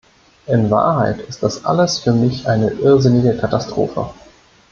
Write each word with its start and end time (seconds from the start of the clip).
In 0.47 0.71
Wahrheit 0.71 1.19
ist 1.19 1.43
das 1.43 1.63
alles 1.63 1.99
für 1.99 2.11
mich 2.11 2.47
eine 2.49 2.71
irrsinnige 2.71 3.37
Katastrophe. 3.37 4.09